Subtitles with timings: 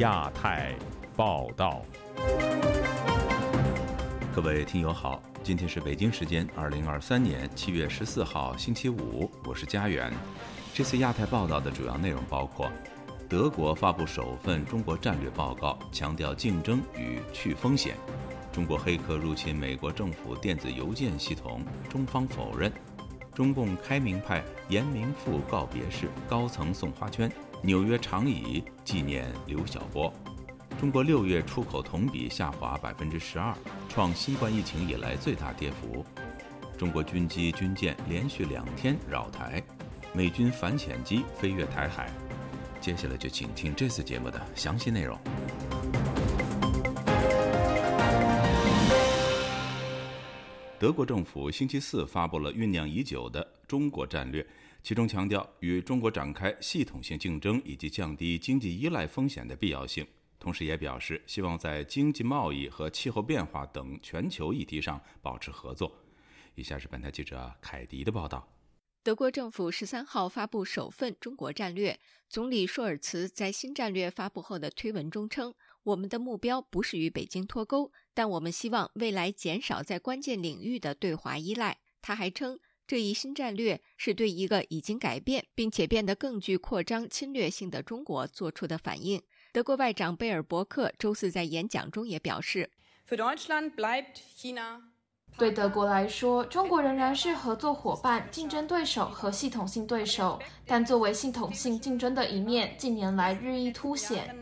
[0.00, 0.74] 亚太
[1.14, 1.82] 报道，
[4.34, 10.10] 各位听友好，今天是北京时间二零二三年七月十四号星期五，我是佳远。
[10.72, 12.72] 这次亚太报道的主要内容包括：
[13.28, 17.94] 德国发布首份中国战略报告，强调竞争与去风险；
[18.50, 21.60] 中国黑客入侵美国政府电子邮件系统，
[21.90, 22.70] 中方否认；
[23.34, 27.30] 中共开明派严明富告别式，高层送花圈。
[27.62, 30.10] 纽约长椅纪念刘晓波。
[30.78, 33.54] 中国六月出口同比下滑百分之十二，
[33.86, 36.02] 创新冠疫情以来最大跌幅。
[36.78, 39.62] 中国军机军舰连续两天扰台，
[40.14, 42.10] 美军反潜机飞越台海。
[42.80, 45.18] 接下来就请听这次节目的详细内容。
[50.78, 54.44] 德国政府星期四发布了酝酿已久的中国战略。
[54.82, 60.06] 其中强调与中国展开系统性竞争以及降低经济依赖风险的必要性，
[60.38, 65.92] 同时也表示希望在经济贸易和气候变化等全球议题上保持合作。
[66.54, 68.48] 以下是本台记者凯迪的报道：
[69.02, 82.58] 德国政府十三号发布首份中国战略，总理舒尔茨在新战略发布后的推文中称：“我们的目标不是与北京脱钩，但我们希望未来减少在关键领域的对华依赖。”他还称。
[82.90, 89.22] 这一新战略是对一个已经改变并且变得更具扩张侵略性的中国做出的反应。
[89.52, 92.68] 德国外长贝尔伯克周四在演讲中也表示
[95.38, 104.36] ：“对德国来说，中国仍然是合作伙伴、竞争对手和系统性对手，但作为系统性竞争的一面，近年来日益凸显。”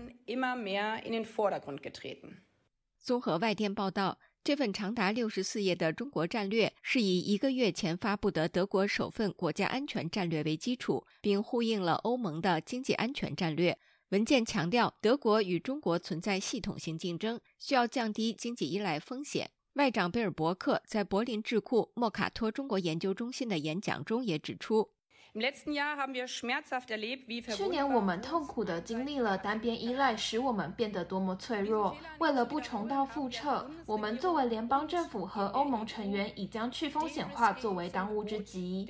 [2.99, 4.19] 综合外电报道。
[4.49, 13.79] 这份长达六十四页的中国战略是以一个月前发布的德国首份国家安全战略为基础，并呼应了欧盟的经济安全战略。
[14.09, 19.51] 文件强调，德国与中国存在系统性竞争，需要降低经济依赖风险。
[19.75, 24.89] 外长贝尔伯克在柏林智库莫卡托中国研究中心的演讲中也指出。
[27.55, 31.97] 去年我们痛苦地经历了单边依赖使我们变得多么脆弱。
[32.19, 38.87] 为了不重蹈覆辙，我们作为联邦政府和欧盟成员，已将去风险化作为当务之急。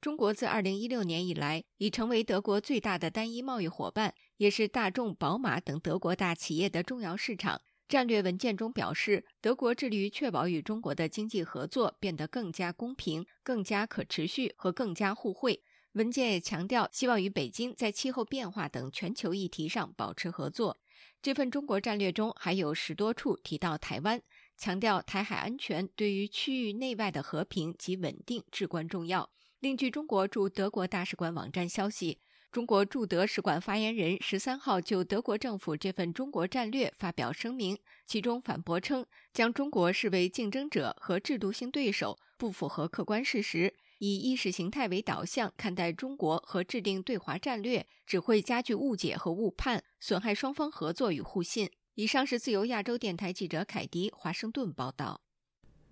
[0.00, 7.60] 中国自2016年以来已成为德国最大的单一贸易伙伴，也是大众、宝马等德国大企业的重要市场。
[7.90, 15.60] 战略文件中表示，德国致力于确保与中国的经济合作变得更加公平、更加可持续和更加互惠。
[15.94, 20.78] 文件也强调，希望与北京在气候变化等全球议题上保持合作。
[21.20, 24.22] 这份中国战略中还有十多处提到台湾，
[24.56, 29.28] 强调台海安全对于区域内外的和平及稳定至关重要。
[29.58, 32.20] 另据中国驻德国大使馆网站消息。
[32.52, 51.70] 中国驻德使馆发言人十三号就德国政府这份中国战略发表声明，其中反驳称将中国视为竞争者和制度性对手不符合客观事实，以意识形态为导向看待中国和制定对华战略，只会加剧误解和误判，损害双方合作与互信。
[51.94, 55.20] 以上是自由亚洲电台记者凯迪华盛顿报道。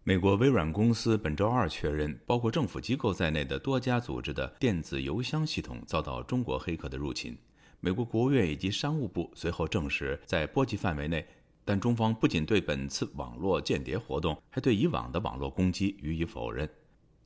[0.08, 7.36] 美国微软公司本周二确认，包括政府机构在内的多家组织的电子邮箱系统遭到中国黑客的入侵。
[7.80, 11.22] 美国国务院以及商务部随后证实，在波及范围内。
[11.62, 16.66] 但中方不仅对本次网络间谍活动，还对以往的网络攻击予以否认。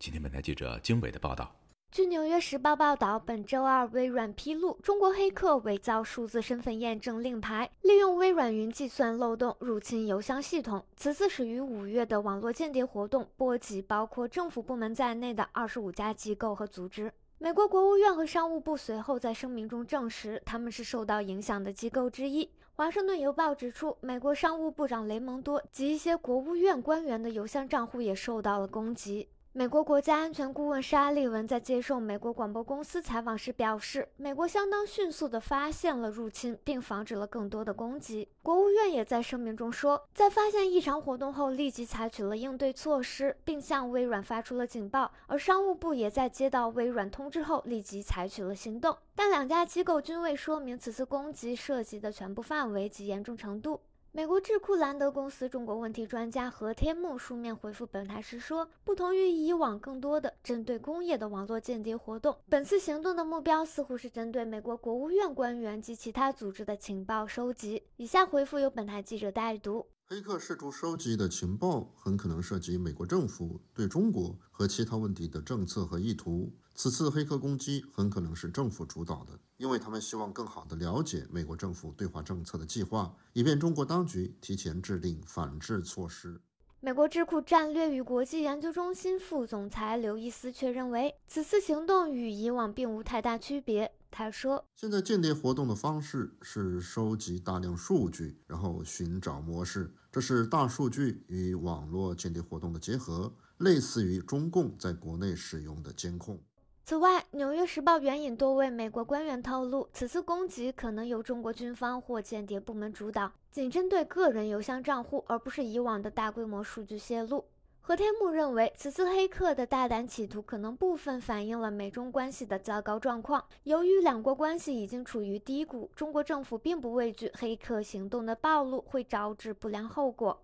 [0.01, 1.55] 今天，本台记者经纬的报道。
[1.93, 10.83] 据《纽约时报》报道，本周二，微软披露，中国黑客伪造数字身份验证令牌，利用微软云计算漏洞入侵邮箱系统。
[10.97, 17.13] 此次始于五月的网络间谍活动，波及包括政府部门在内的二十五家机构和组织。
[17.37, 22.47] 美国国务院和商务部随后在声明中证实，他们是受到影响的机构之一。
[22.73, 29.29] 《华盛顿邮报》指出，美国商务部长雷蒙多及一些国务院官员的邮箱账户也受到了攻击。
[29.55, 38.27] 美国国家安全顾问沙利文在接受美国广播公司采访时表示，美国相当迅速地发现了入侵，并防止了更多的攻击。
[38.43, 45.13] 国务院也在声明中说，在发现异常活动后，立即采取了应对措施，并向微软发出了警报。
[45.27, 48.97] 而商务部也在接到微软通知后，立即采取了行动。
[49.15, 53.83] 但两家机构均未说明此次攻击涉及的全部范围及严重程度。
[54.15, 69.87] 美国智库兰德公司中国问题专家何天木书面回复本台时说：“不同于以往更多的针对工业的网络间谍活动，本次行动的目标似乎是针对美国国务院官员及其他组织的情报收集。”以下回复由本台记者代读。
[70.13, 76.53] 黑客试图收集的情报很可能涉及美国政府对中国和其他问题的政策和意图。
[76.75, 86.39] 此次黑客攻击很可能是政府主导的，因为他们希望更好地了解美国政府对华政策的计划，以便中国当局提前制定反制措施。
[86.81, 93.91] 美国智库战略与国际研究中心副总裁刘易斯却认为，此次行动与以往并无太大区别。
[94.11, 99.91] 他说：“现在间谍活动的方式是收集大量数据，然后寻找模式。
[100.13, 106.39] 这是大数据与网络间谍活动的结合，类似于中共在国内使用的监控。”
[106.85, 117.45] 此外，《纽约时报》援引多位美国官员透露，此次攻击可能由中国军方或间谍部门主导，仅针对个人邮箱账户，而不是以往的大规模数据泄露。
[117.85, 123.45] 何天木认为，此次黑客的大胆企图可能部分反映了美中关系的糟糕状况。
[123.65, 130.41] 由于两国关系已经处于低谷，中国政府并不畏惧黑客行动的暴露会招致不良后果。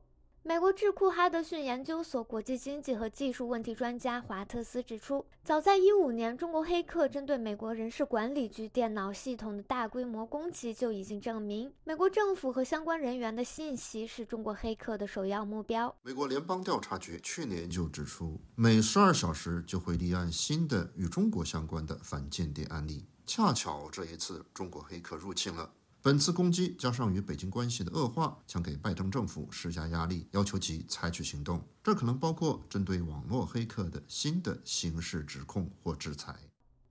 [0.48, 15.94] 美国智库哈德逊研究所国际经济和技术问题专家华特斯指出，早在一五年，中国黑客针对美国人事管理局电脑系统的大规模攻击就已经证明，美国政府和相关人员的信息是中国黑客的首要目标。
[16.02, 23.04] 美国联邦调查局去年就指出，每十二小时就会立案新的与中国相关的反间谍案例。
[23.26, 25.70] 恰巧这一次，中国黑客入侵了。
[26.08, 31.62] 本次攻击加上与北京关系的恶化，将给拜登政府施加压力，要求其采取行动。
[31.84, 36.34] 这可能包括针对网络黑客的新的刑事指控或制裁。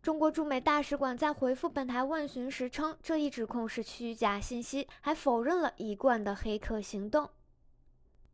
[0.04, 7.28] 中国驻美大使馆在回复本台问询时称，这一指控是虚假信息，还否认了一贯的黑客行动。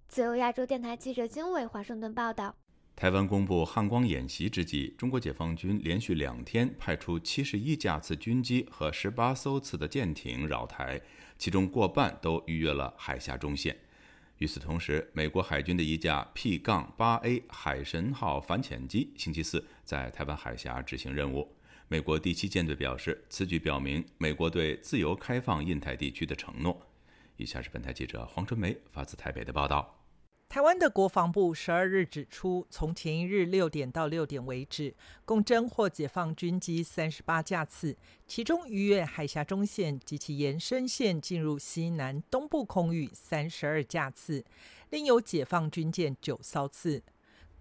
[0.10, 2.58] 自由亚洲电台记者金伟华盛顿报道。
[2.96, 11.02] 台湾公布汉光演习之际，中国解放军连续两天派出七十一架次军机和十八艘次的舰艇扰台，
[11.38, 13.76] 其中过半都逾越了海峡中线。
[14.38, 21.54] 与此同时，美国海军的一架 P 杠 8A 海神号反潜机星期四在台湾海峡执行任务。
[21.90, 26.80] 美国第七舰队表示，此举表明美国对自由开放印太地区的承诺。
[27.38, 30.03] 以下是本台记者黄春梅发自台北的报道。
[30.54, 34.94] 台湾的国防部十二日指出，从前一日六点到六点为止，
[35.26, 37.98] 共侦获解放军机三十八架次，
[38.28, 44.46] 其中逾越海峡中线及其延伸线进入西南东部空域三十二架次，
[44.92, 47.02] 另有解放军舰九艘次。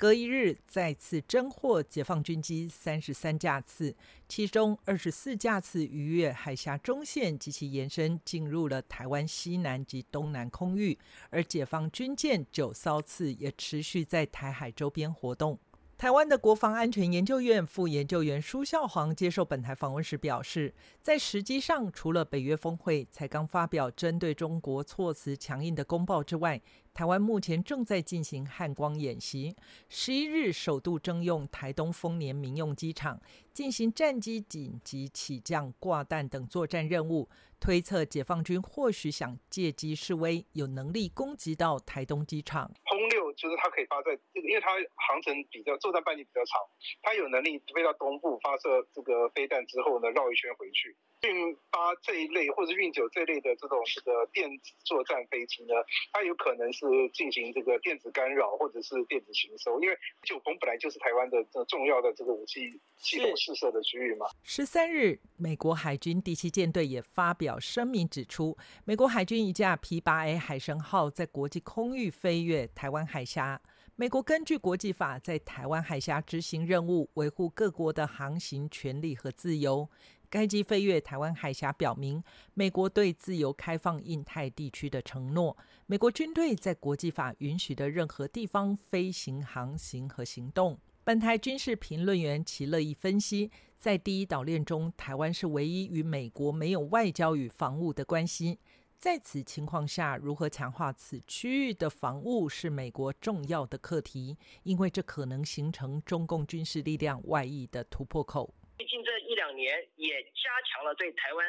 [0.03, 3.95] 隔一日再次侦获解放军机三十三架次，
[4.29, 10.99] 其中二十四架次逾越海峡中线及其延伸，进入了台湾西南及东南空域，
[11.31, 15.57] 而解放军舰九艘次也持续在台海周边活动。
[15.97, 26.61] 台湾的国防安全研究院副研究员舒孝煌接受本台访问时表示，在时机上，除了北约峰会才刚发表针对中国措辞强硬的公报之外，
[26.95, 29.57] 台湾目前正在进行汉光演习，
[29.89, 33.19] 十一日首度征用台东丰年民用机场
[33.53, 37.29] 进行战机紧急起降、挂弹等作战任务。
[37.59, 42.69] 推测解放军或许想借机示威，有能力攻击到台东机场。
[42.83, 44.73] 轰六就是它可以发在，因为它
[45.07, 46.61] 航程比较作战半径比较长，
[47.03, 50.97] 它有能力飞到东部发射这个飞弹之后呢，绕一圈回去。
[51.29, 55.75] 运八这一类或者运九这类的这种这个电子作战飞机呢，
[56.13, 56.85] 它有可能是
[57.15, 64.27] 进行这个电子干扰或者是电子行收，因为九峰本来就是台湾的这重要的这个武器系统试射的区域嘛。
[64.43, 73.63] 十三日，美国海军第七舰队也发表声明指出，美国海军一架 P 八 A 海神号在国际空域飞越台湾海峡，
[73.95, 79.89] 美国根据国际法在台湾海峡执行任务，维护各国的航行权利和自由。
[80.33, 82.25] 该机飞越台湾海峡，表明
[82.55, 85.55] 美国对自由开放印太地区的承诺。
[85.85, 90.79] 美国军队在国际法允许的任何地方飞行、航行和行动。
[91.05, 98.59] 本台军事评论员齐乐意分析，在第一岛链中，台湾是唯一与美国没有外交与防务的关系。
[98.99, 108.55] 在此情况下，如何强化此区域的防务是美国重要的课题，因为这可能形成中共军事力量外溢的突破口。
[108.77, 111.47] 最近这一两年，也加强了对台湾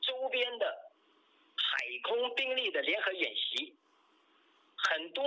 [0.00, 0.66] 周边的
[1.54, 3.76] 海空兵力的联合演习，
[4.76, 5.24] 很多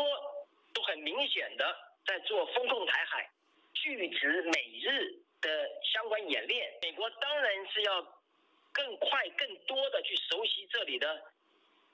[0.74, 3.29] 都很明显的在做风控台海、
[3.74, 6.74] 拒止美日的相关演练。
[6.81, 8.01] 美国当然是要
[8.72, 11.07] 更快、更多的去熟悉这里的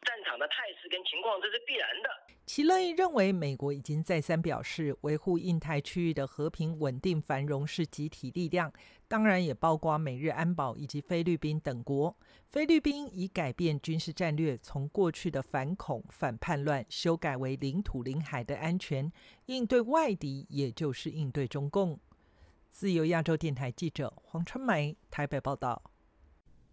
[0.03, 2.09] 战场的态势跟情况，这是必然的。
[2.45, 8.73] 齐乐意认为，美国已经再三表示，维护印太区域的和平、稳定、繁荣是集体力量，
[9.13, 12.17] 当然也包括美日安保以及菲律宾等国。
[12.47, 19.13] 菲律宾已改变军事战略，从过去的反恐、反叛乱，修改为领土、领海的安全，
[19.45, 21.99] 应对外敌，也就是应对中共。
[22.71, 25.83] 自由亚洲电台记者黄春梅台北报道。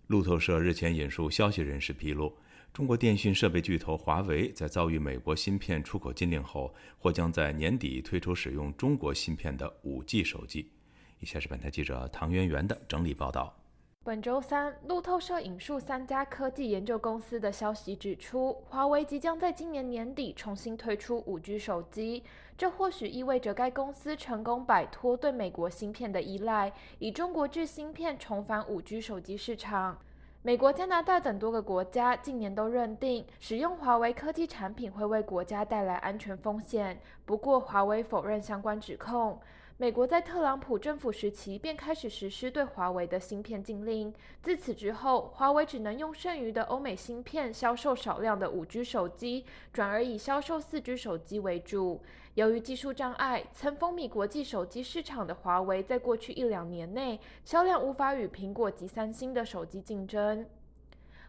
[0.06, 2.34] 路透社日前引述消息人士披露。
[2.72, 10.72] 中国电信设备巨头华为在遭遇美国芯片出口禁令后，或将在年底推出使用中国芯片的 5G 手机。
[11.20, 13.54] 以下是本台记者唐媛媛的整理报道。
[14.02, 22.24] 本周三，路透社引述三家科技研究公司的消息指出，华为即将在今年年底重新推出 5G 手机，
[22.56, 29.98] 这或许意味着该公司成功摆脱对美国芯片的依赖，以中国制芯片重返 5G 手机市场。
[30.40, 36.98] 美国、加拿大等多个国家近年都认定使用华为科技产品会为国家带来安全风险。
[37.26, 39.38] 不过，华为否认相关指控。
[39.80, 51.98] 美国在特朗普政府时期便开始实施对华为的芯片禁令，自此之后，华为只能用剩余的欧美芯片销售少量的 5G 手机，转而以销售 4G 手机为主。
[52.34, 60.44] 由于技术障碍，曾风靡国际手机市场的华为，在过去一两年内销量无法与苹果及三星的手机竞争。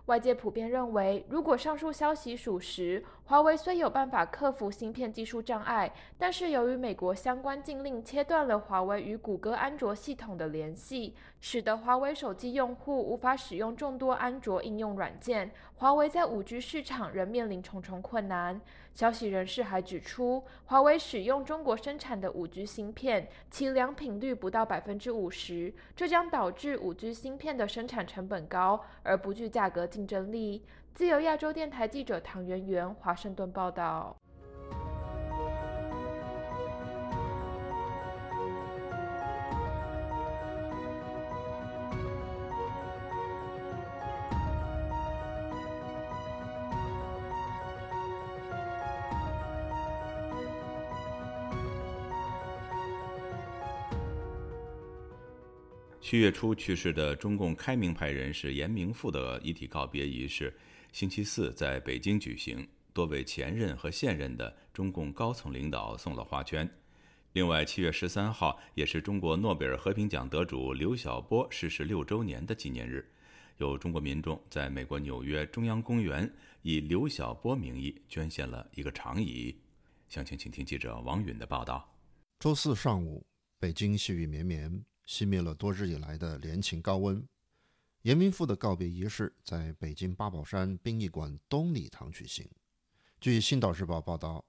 [0.08, 18.60] 外界普遍认为，如果上述消息属实，华为虽有办法克服芯片技术障碍，但是由于美国相关禁令切断了华为与谷歌安卓系统的联系，使得华为手机用户无法使用众多安卓应用软件，华为在 5G 市场仍面临重重困难。
[18.94, 30.66] 消息人士还指出，华为使用中国生产的 5G 芯片，其良品率不到百分之五十，这将导致 5G 芯片的生产成本高而不具价格竞争力。
[30.94, 34.16] 自由亚洲电台记者唐媛媛华盛顿报道。
[56.12, 60.54] 七月初去世的中共开明派人士严明富的遗体告别仪式，
[60.92, 62.68] 星期四在北京举行。
[62.94, 66.70] 多位前任和现任的中共高层领导送了花圈。
[67.32, 73.10] 另外，七月十三号也是中国诺贝尔和平奖得主刘晓波逝世六周年的纪念日，
[73.60, 76.30] 有中国民众在美国纽约中央公园
[76.64, 79.56] 以刘晓波名义捐献了一个长椅。
[80.10, 81.90] 详情，请听记者王允的报道。
[82.40, 83.24] 周四上午，
[83.58, 84.84] 北京细雨绵绵。
[85.08, 87.22] 熄灭了多日以来的连晴高温。
[88.04, 92.50] 严明富的告别仪式在北京八宝山殡仪馆东礼堂举行。
[93.20, 94.44] 据《新岛日报》报道，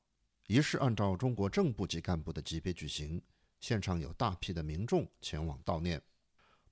[0.47, 3.21] 仪式按照中国正部级干部的级别举行，
[3.61, 6.01] 现场有大批的民众前往悼念，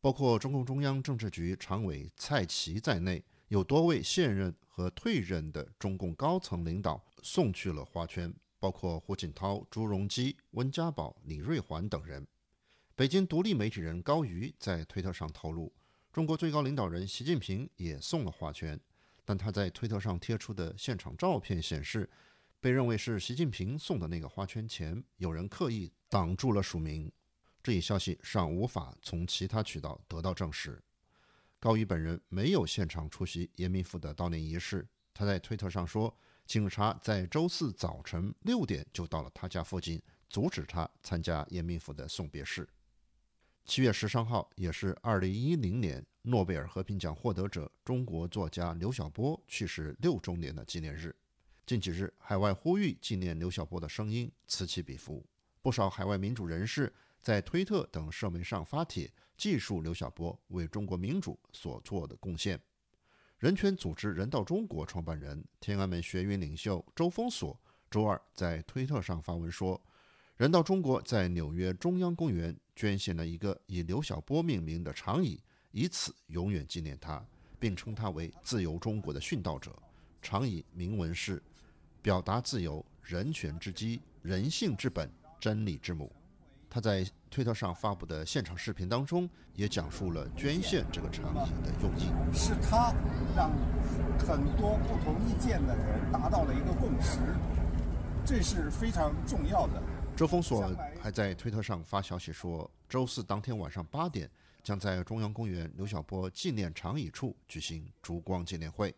[0.00, 12.26] 包括中共中央政治局常委蔡奇在内，有多位现任和退任的中共高层领导送去了花圈，包括胡锦涛、朱镕基、温家宝、李瑞环等人。
[12.96, 15.70] 北京独立媒体人高瑜在推特上透露，
[16.12, 18.78] 中国最高领导人习近平也送了花圈，
[19.24, 22.10] 但他在推特上贴出的现场照片显示，
[22.58, 27.10] 被认为是习近平送的那个花圈前，有人刻意挡住了署名。
[27.62, 30.82] 这一消息尚无法从其他渠道得到证实。
[31.60, 36.12] 高瑜本人没有现场出席严明富的悼念仪式，他在推特上说，
[36.44, 42.68] 警察在周四早晨六点就到了他家附近，阻止他参加严明富的送别式。
[43.64, 51.14] 七月十三号，也是二零一零年诺贝尔和平奖获得者中国作家刘晓波去世六周年的纪念日。
[51.64, 55.24] 近几日，海外呼吁纪念刘晓波的声音此起彼伏，
[55.62, 62.60] 不少海外民主人士在推特等社媒上发帖，记述刘晓波为中国民主所做的贡献。
[63.38, 69.80] 人权组织人道中国创办人、天安门学运领袖周峰锁周二在推特上发文说。
[70.36, 75.38] 人道中国在纽约中央公园捐献了一个以刘晓波命名的长椅，
[75.70, 77.22] 以此永远纪念他，
[77.58, 79.70] 并称他为自由中国的殉道者。
[80.22, 81.42] 长椅铭文是
[82.00, 86.10] ：“表达自由，人权之基，人性之本，真理之母。”
[86.70, 92.08] 他在推特上发布的现场视频当中，也讲述了捐献这个长椅的用意。
[92.32, 92.94] 是他
[93.37, 93.50] 让
[94.18, 97.18] 很多不同意见的人达到了一个共识，
[98.25, 99.82] 这是非常重要的。
[100.16, 100.70] 周峰锁
[101.02, 104.30] 还在推特上发消息说，周四当天晚上八点，
[104.62, 108.95] 将在中央公园刘晓波纪念长椅处举行烛光纪念会。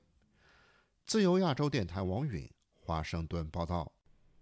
[1.07, 3.91] 自由亚洲电台王允华盛顿报道。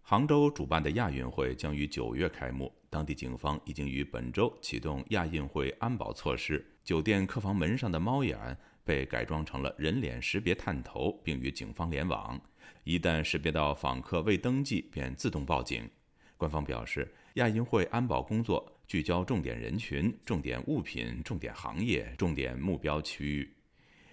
[0.00, 6.66] 杭州主办的亚运会将于九月开幕，当地警方已经于本周启动亚运会安保措施。
[6.82, 12.40] 酒店客房门上的猫眼被改装成了人脸识别探头，并与警方联网。
[12.84, 15.88] 一旦识别到访客未登记，便自动报警。
[16.36, 23.50] 官方表示，亚运会安保工作聚焦重点人群、重点物品、重点行业、重点目标区域。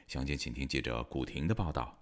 [0.08, 1.97] 详情，请听记者古婷的报道。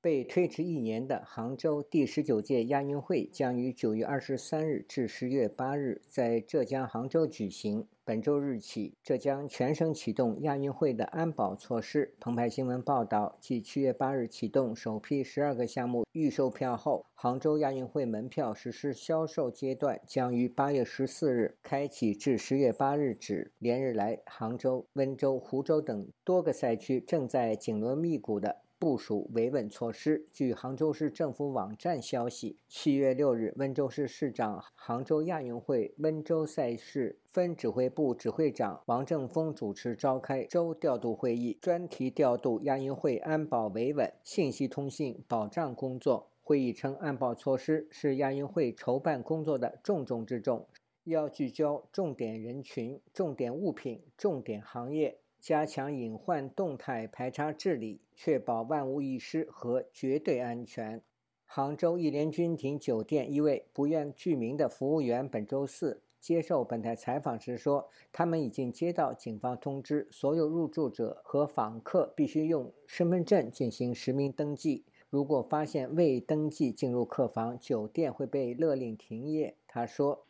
[0.00, 7.86] 被推迟一年的杭州第十九届亚运会将于九月二十三日至十月八日在浙江杭州举行。
[8.04, 12.14] 本周日起，浙江全省启动亚运会的安保措施。
[12.20, 23.50] 澎湃新闻报道，继七月八日启动首批十二个项目预售票后，杭州亚运会门票实施销售阶段将于八月十四日开启，至十月八日止。
[23.58, 28.58] 连日来，杭州、温州、湖州等多个赛区正在紧锣密鼓的。
[28.86, 30.28] 部署维稳措施。
[30.32, 46.30] 据杭州市政府网站消息，七月六日，温州市市长、杭州亚运会温州赛事分指挥部指挥长王正峰主持召开周调度会议，专题调度亚运会安保维稳、信息通信保障工作。
[46.44, 50.64] 会议称，安保措施是亚运会筹办工作的重中之重，
[51.02, 55.18] 要聚焦重点人群、重点物品、重点行业。
[55.40, 61.00] 加强隐患动态排查治理，确保万无一失和绝对安全。
[61.44, 74.84] 杭州一联君庭酒店一位不愿具名的服务员本周四接受本台采访时说：“他们已经接到警方通知，所有入住者和访客必须用身份证进行实名登记。
[75.08, 80.26] 如果发现未登记进入客房，酒店会被勒令停业。”他说。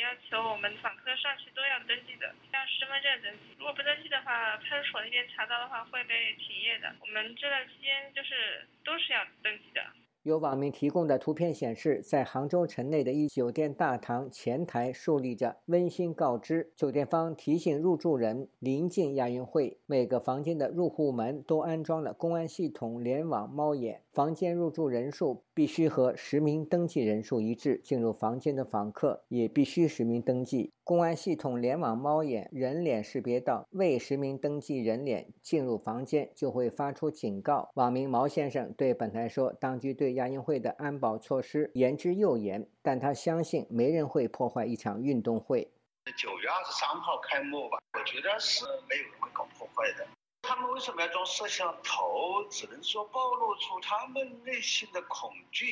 [0.00, 3.56] 要求我们访客上去都要登记的，像身份证登记。
[3.58, 6.94] 如果不登记的话，派出所那边查到的话会被停业的。
[7.00, 9.84] 我们这段期间就是都是要登记的。
[10.26, 30.72] 有网民提供的图片显示，在杭州城内的一酒店大堂前台竖立着温馨告知，酒店方提醒入住人，临近亚运会，每个房间的入户门都安装了公安系统联网猫眼，房间入住人数必须和实名登记人数一致，进入房间的访客也必须实名登记。
[30.82, 37.70] 公安系统联网猫眼人脸识别到未实名登记人脸进入房间，就会发出警告。
[37.74, 45.70] 网民毛先生对本台说：“当局对亚运会的安保措施言之又严，但他相信没人会破坏一场运动会。
[46.16, 50.06] 九月二十三号开幕吧，我觉得是没有人会搞破坏的。
[50.42, 52.44] 他们为什么要装摄像头？
[52.48, 55.66] 只能说暴露出他们内心的恐惧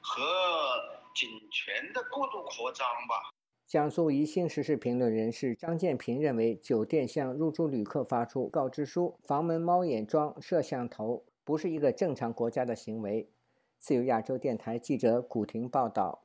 [0.00, 0.22] 和
[1.14, 3.30] 警权的过度扩张吧。”
[3.66, 13.28] 江苏宜兴时事评论人士张建平认为，酒店向入住旅客发出告知书，房门猫眼装摄像头，不是一个正常国家的行为。
[13.82, 16.21] 自由亚洲电台记者古婷报道。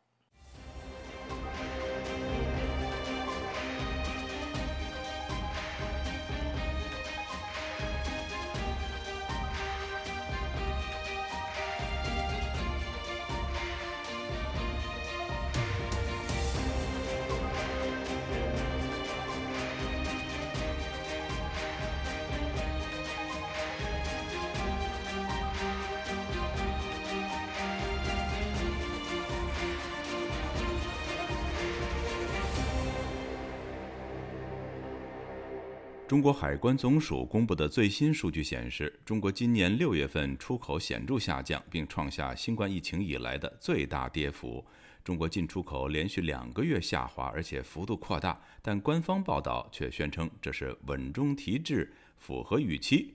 [36.07, 44.65] 中国海关总署公布的最新数据显示，中国今年六月份出口显著下降，并创下新冠疫情以来的最大跌幅。
[45.03, 53.13] 中国进出口连续两个月下滑，而且幅度扩大，但官方报道却宣称这是稳中提质，符合预期。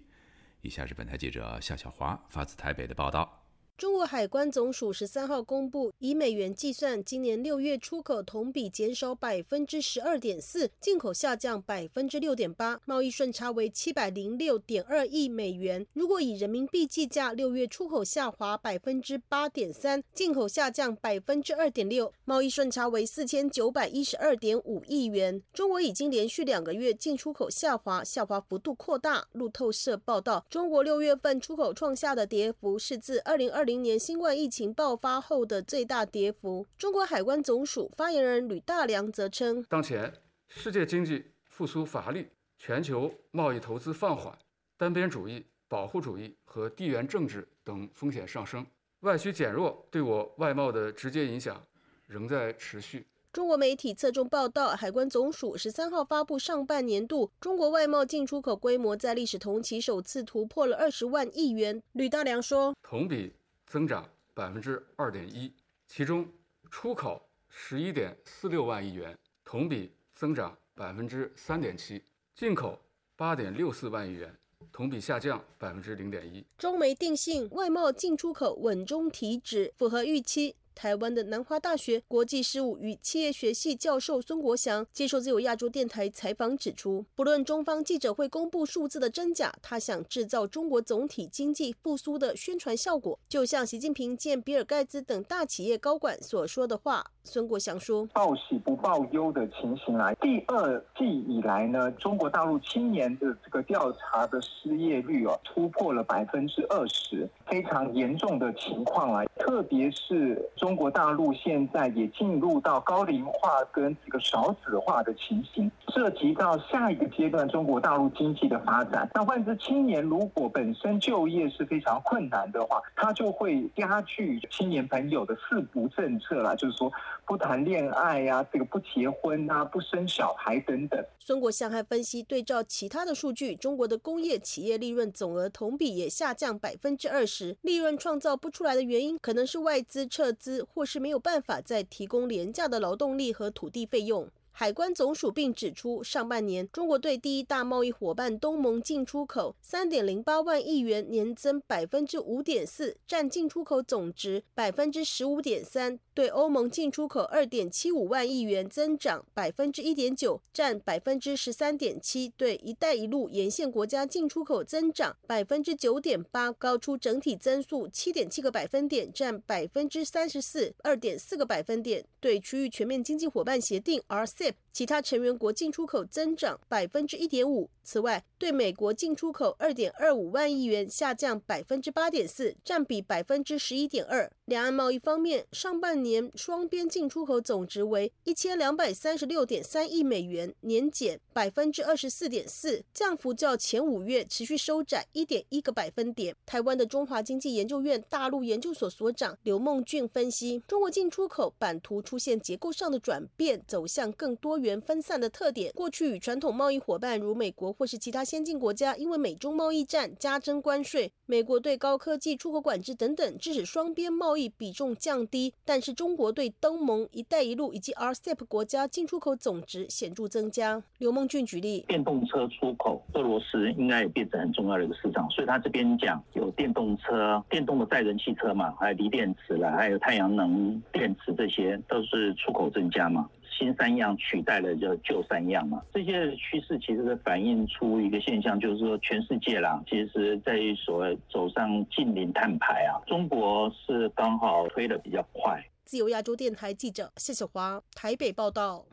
[0.60, 3.41] 以下是本台记者夏小华发自台北的报道。
[3.78, 15.84] 中国海关总署十三号公布，以美元计算，今年六月出口同比减少百分之十二点四，进口下降百分之六点八，贸易顺差为七百零六点二亿美元。
[15.94, 25.42] 如果以人民币计价，六月出口下滑百分之八点三，进口下降百分之二点六，贸易顺差为四千九百一十二点五亿元。
[25.52, 29.26] 中国已经连续两个月进出口下滑，下滑幅度扩大。
[29.32, 33.82] 路透社报道，中国六月份出口创下的跌幅是自二零二零。
[33.82, 36.64] 今年新冠疫情爆发后的最大跌幅。
[36.78, 40.12] 中国海关总署发言人吕大良则称，当前
[40.46, 44.38] 世界经济复苏乏力，全球贸易投资放缓，
[44.76, 48.64] 单边主义、保护主义和地缘政治等风险上升，
[49.00, 51.60] 外需减弱对我外贸的直接影响
[52.06, 53.06] 仍在持续。
[53.32, 61.82] 中国媒体侧重报道，海关总署十三号发布上半年度中国外贸进出口规模在历史同期首次突破了二十万亿元。
[61.92, 63.32] 吕大良说，同比
[63.72, 65.50] 增长百分之二点一，
[65.86, 66.30] 其中
[66.70, 72.04] 出口十一点四六万亿元，同比增长百分之三点七，
[72.34, 72.78] 进口
[73.16, 74.36] 八点六四万亿元。
[74.70, 76.44] 同比下降百分之零点一。
[76.58, 80.54] 中煤定性外贸进出口稳中提质，符合预期。
[80.74, 97.12] 台湾的南华大学国际事务与企业学系教授孙国祥接受自由亚洲电台采访指出，不论中方记者会公布数字的真假，他想制造中国总体经济复苏的宣传效果，就像习近平见比尔盖茨等大企业高管所说的话。
[97.24, 119.08] 孙国祥说：“报喜不报忧的情形来，第二季以来呢，中国大陆青年的这个调查的失业率哦，突破了百分之二十，非常严重的情况啊，特别是。”中国大陆现在也进入到高龄化跟这个少子化的情形，涉及到下一个阶段中国大陆经济的发展。
[119.14, 126.92] 那换之青年如果本身就业是非常困难的话，他就会加剧青年朋友的四不政策了，就是说
[127.26, 131.04] 不谈恋爱呀，这个不结婚啊，不生小孩等等。
[131.18, 140.62] 孙国相还分析，对照其他的数据，中国的工业企业利润总额同比也下降百分之二十，利润创造不出来的原因，可能是外资撤资。
[140.74, 144.28] 或是没有办法再提供廉价的劳动力和土地费用。
[144.54, 155.98] 海关总署并指出，上半年中国对第一大贸易伙伴东盟进出口三点零八万亿元，年增百分之五点四，占进出口总值百分之十五点三。
[156.14, 162.32] 对欧盟进出口二点七五万亿元，增长百分之一点九，占百分之十三点七。
[162.36, 172.04] 对“一带一路”沿线国家进出口增长百分之九点八，高出整体增速七点七个百分点，占百分之三十四二点四个百分点。
[172.20, 177.70] 对区域全面经济伙伴协定 （RCEP） 其他成员国进出口增长百分之一点五。
[177.84, 184.30] 此外，对美国进出口二点二五万亿元，下降百分之八点四，占比百分之十一点二。
[184.44, 196.36] 两岸贸易方面，上半年双边进出口总值为一千两百三十六点三亿美元，年减百分之二十四点四，降幅较前五月持续收窄一点一个百分点。
[196.46, 205.72] 台湾的中华经济研究院大陆研究所所长刘梦俊分析，中国进出口版图出现结构上的转变，走向更多元分散的特点。
[205.74, 207.72] 过去与传统贸易伙伴如美国。
[207.72, 215.52] 或是其他先进国家，因为美中贸易战加征关税，美国对高科技出口管制等等，致使双边贸易比重降低。
[215.64, 220.82] 但是中国对东盟、一带一路以及 RCEP 国家进出口总值显著增加。
[220.98, 233.28] 刘梦俊举例，电动车出口，俄罗斯应该也变成很重要的一个市场，所以他这边讲有电动车、电动的载人汽车嘛，还有锂电池了，还有太阳能电池，这些都是出口增加嘛。
[233.56, 245.62] 新三样取代了就旧三样嘛，这些趋势其实是反映出一个现象，就是说全世界啦，其实在所谓走上近零碳排啊，中国是刚好推的比较快。
[245.84, 248.86] 自由亚洲电台记者谢小华台北报道。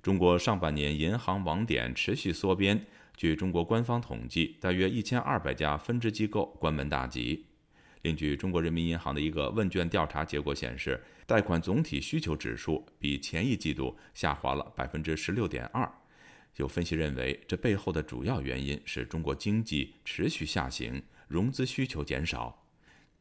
[0.00, 2.80] 中国上半年银行网点持续缩编，
[3.16, 7.47] 据中国官方统计，大约一千二百家分支机构关门大吉。
[8.02, 15.90] 另据中国人民银行的一个问卷调查结果显示，贷款总体需求指数比前一季度下滑了百分之十六点二。
[16.56, 22.64] 有分析认为，这背后的主要原因是中国经济持续下行，融资需求减少。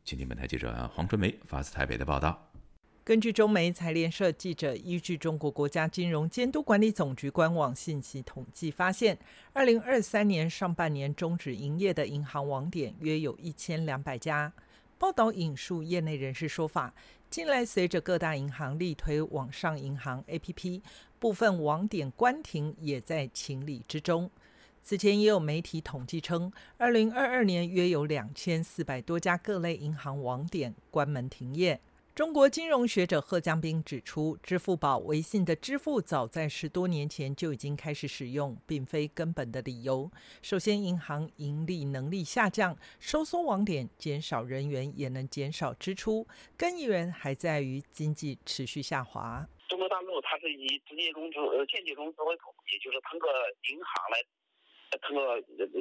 [0.04, 2.52] 请听本台记者黄春梅发自台北的报道。
[3.04, 9.18] 根据中媒财联社记者依据中国国家金融监督管理总局官网信息统计发现，
[9.54, 14.52] 二零二三年上半年终止营业的银行网点约有一千两百家。
[15.00, 16.92] 报道引述业内人士说法，
[17.30, 20.82] 近来随着各大银行力推网上银行 APP，
[21.20, 24.32] 部分网点关停也在情理之中。
[24.82, 31.80] 此前也有媒体统计称，二零二二年约有两千四百多家各类银行网点关门停业。
[32.18, 40.10] 中国金融学者贺江斌指出，支付宝、微信的支付早在十多年前就已经开始使用，并非根本的理由。
[40.42, 46.26] 首先，银行盈利能力下降，收缩网点、减少人员也能减少支出，
[46.58, 49.48] 根源还在于经济持续下滑。
[49.70, 53.30] 中国大陆它是以直接融资、呃间接融资为主，也就是通过
[53.70, 54.18] 银行来，
[55.08, 55.38] 通过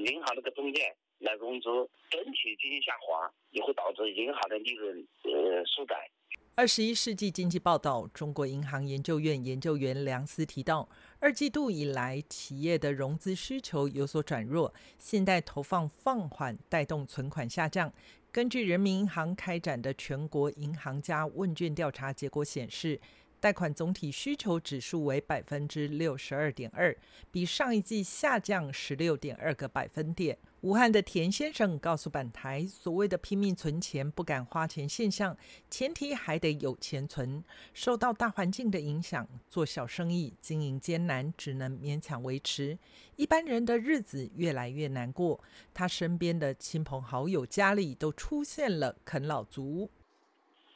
[0.06, 1.70] 银行这个中介来融资，
[2.10, 6.10] 整体经济下滑，也会导致银行的利润呃缩窄。
[6.58, 10.88] 二十一世纪经济报道，中国银行研究院研究员梁思提到，
[11.20, 17.92] 二季度以来，企业的融资需求有所转弱，信贷投放放缓，带动存款下降。
[18.32, 22.98] 根据人民银行开展的全国银行家问卷调查结果显示，
[23.38, 26.96] 贷款总体需求指数为百分之六十二点二，
[27.30, 30.36] 比上一季下降十六点二个百分点。
[30.62, 35.36] 武汉的田先生告诉本台，所谓的拼命存钱、不敢花钱现象，
[35.70, 37.44] 前提还得有钱存。
[37.72, 42.76] 受到大环境的影响，做小生意经营艰难，只能勉强维持。
[43.14, 45.40] 一般人的日子越来越难过，
[45.72, 49.88] 他身边的亲朋好友家里都出现了啃老族。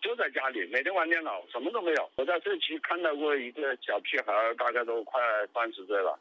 [0.01, 2.11] 就在家里，每天玩电脑，什么都没有。
[2.17, 5.21] 我在这期看到过一个小屁孩，大概都快
[5.53, 6.19] 三十岁了。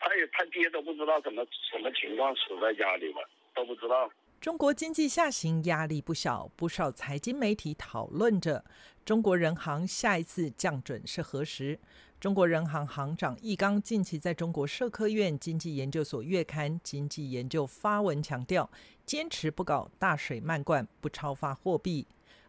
[0.00, 4.10] 他也他爹都不知道怎么什么情况死在家里了，都不知道。
[4.40, 8.64] 中国经济下行压力不小，不少财经媒体讨论着
[9.04, 11.78] 中国人行下一次降准是何时。
[12.20, 18.70] 中国人行行长易纲近期在中国社科院经济研究所月刊《经济研究》发文强调，
[19.04, 22.06] 坚持不搞大水漫灌，不超发货币。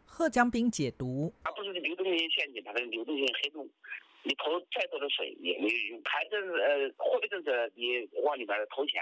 [0.10, 3.69] 贺江斌解读：它不是流动性陷阱，它是流动性黑洞。
[4.24, 9.02] 你投再多的水也没有用，财政呃货币政策你往里边投钱，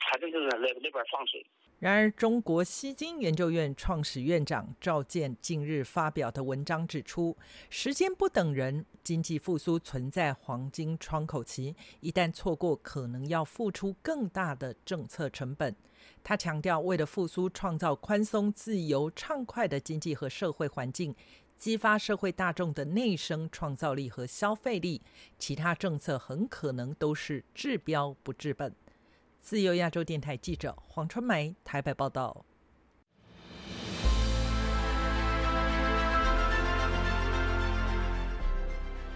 [0.00, 1.44] 财政政策那那边放水。
[1.78, 7.36] 然而，中国西京研究院创始院长赵健近日发表的文章指出，
[7.68, 15.74] 时间不等人，经济复苏存在黄金窗口期，一旦错过，可能要付出更大的政策成本。
[16.22, 21.14] 他强调，为了复苏，创造宽松、自由、畅快的经济和社会环境。
[21.58, 25.02] 激发社会大众的内生创造力和消费力，
[25.38, 28.74] 其他政策很可能都是治标不治本。
[29.42, 32.44] 自由亚洲电台记者黄春梅台北报道。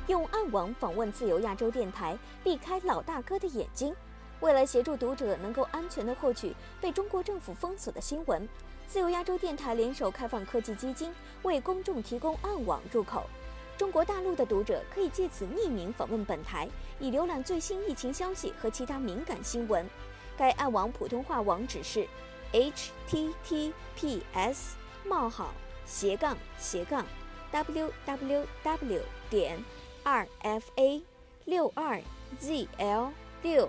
[0.07, 3.95] 用暗网访问自由亚洲电台，避开老大哥的眼睛。
[4.41, 8.49] 为了协助读者能够安全地获取被中国政府封锁的新闻。
[8.87, 13.25] 自由亚洲电台联手开放科技基金，为公众提供暗网入口。
[13.77, 16.69] 中国大陆的读者可以借此匿名访问本台，
[17.01, 19.85] 以浏览最新疫情消息和其他敏感新闻。
[20.37, 22.07] 该暗网普通话网址是
[22.53, 23.73] ：https:
[25.05, 25.53] 冒号
[25.87, 27.05] 斜杠斜杠
[27.53, 29.59] www 点
[30.05, 31.03] rfa
[31.47, 32.01] 六二
[32.41, 33.11] zl
[33.43, 33.69] 六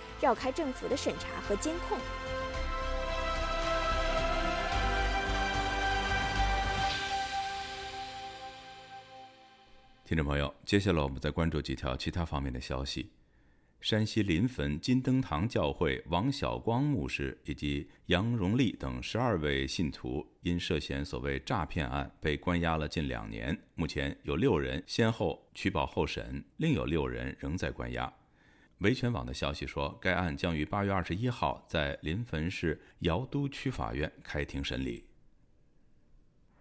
[0.21, 1.97] 绕开政府的审查和监控。
[10.05, 13.11] 听众朋友，接下来我们再关注几条其他方面的消息。
[13.79, 23.57] 山西临汾金灯堂教会王晓光牧师以及杨荣利等十二位信徒，因涉嫌所谓诈骗案被关押了近两年。
[23.73, 28.20] 目前有六人先后取保候审，另有六人仍在关押。
[28.81, 35.05] 维权网的消息说，该案将于八月二十一号在临汾市尧都区法院开庭审理。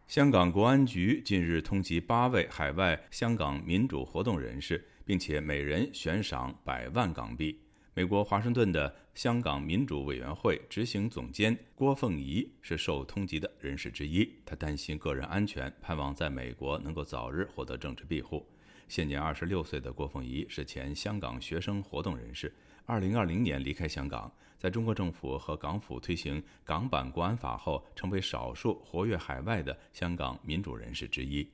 [0.06, 7.58] 香港国安局近日通缉八位海外香港民主活动人士，并且每人悬赏百万港币。
[7.92, 18.46] 美国华盛顿的香港民主委员会执行总监郭凤仪是受通缉的人士之一，他担心个人安全，盼望在美国能够早日获得政治庇护。
[18.86, 22.54] 现年二十六岁的郭凤仪是前香港学生活动人士，
[22.86, 24.32] 二零二零年离开香港。
[24.56, 31.50] 在中国政府和港府推行港版国安法后，成为少数活跃海外的香港民主人士之一。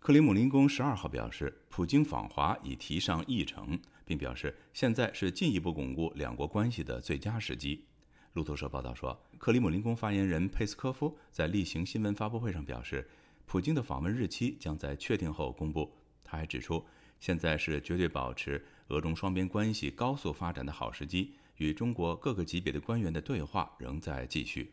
[0.00, 3.78] 克里姆林宫十二号表示，普京访华已提上议程，
[4.08, 7.84] 并表示现在是进一步巩固两国关系的最佳时机。
[8.32, 13.06] 路透社报道说，克里姆林宫发言人佩斯科夫在例行新闻发布会上表示，
[13.44, 15.92] 普京的访问日期将在确定后公布。
[16.24, 16.82] 他还指出，
[17.20, 21.34] 现在是绝对保持俄中双边关系高速发展的好时机。
[21.56, 24.72] 与中国各个级别的官员的对话仍在继续。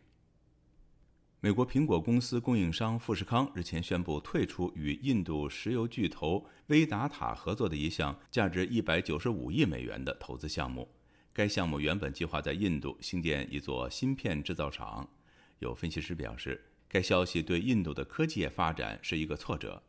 [1.41, 10.89] 美国苹果公司供应商富士康日前宣布退出与印度石油巨头威达塔合作的一项价值一百九十五亿美元的投资项目。
[11.31, 15.07] 该项目原本计划在印度兴建一座芯片制造厂。
[15.59, 19.83] 有分析师表示，该消息对印度的科技业发展是一个挫折。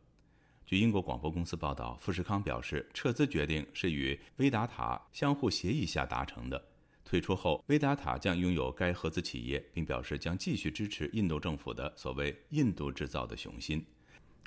[0.65, 6.61] 据英国广播公司报道，富士康表示，撤资决定是与威达塔相互协议下达成的。
[7.07, 13.83] 退出后，威达塔将拥有该合资企业，并表示将继续支持印度政府的所谓“印度制造”的雄心。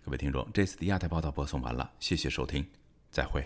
[0.05, 2.63] 各位听众，这次的亚太报道播送完了，谢谢收听，
[3.11, 3.43] 再会。